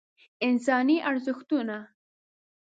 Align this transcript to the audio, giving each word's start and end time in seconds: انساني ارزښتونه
انساني 0.47 0.97
ارزښتونه 1.09 1.77